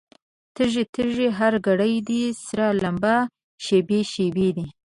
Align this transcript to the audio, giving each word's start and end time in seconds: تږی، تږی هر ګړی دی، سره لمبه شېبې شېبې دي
تږی، 0.55 0.83
تږی 0.93 1.27
هر 1.37 1.53
ګړی 1.67 1.93
دی، 2.07 2.21
سره 2.45 2.65
لمبه 2.81 3.15
شېبې 3.65 3.99
شېبې 4.11 4.49
دي 4.57 4.67